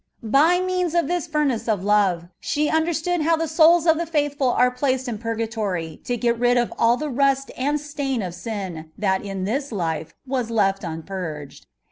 By 0.33 0.59
means 0.59 0.95
of 0.95 1.07
this 1.07 1.27
for 1.27 1.45
nace 1.45 1.67
of 1.67 1.83
love 1.83 2.25
she 2.39 2.69
understood 2.71 3.21
how 3.21 3.35
the 3.35 3.47
souls 3.47 3.85
of 3.85 3.99
the 3.99 4.07
faithful 4.07 4.49
are 4.49 4.71
placed 4.71 5.07
in 5.07 5.19
purgatory 5.19 6.01
to 6.05 6.17
get 6.17 6.39
rid 6.39 6.57
of 6.57 6.73
ali 6.79 7.01
the 7.01 7.09
rust 7.11 7.51
and 7.55 7.79
stain 7.79 8.23
of 8.23 8.33
sin 8.33 8.89
that 8.97 9.21
in 9.23 9.43
this 9.43 9.71
life 9.71 10.15
was 10.25 10.49
lefb 10.49 10.83
un 10.83 11.03
purged. 11.03 11.67